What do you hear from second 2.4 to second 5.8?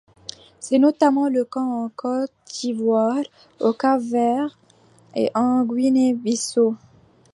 d'Ivoire, au Cap-Vert et en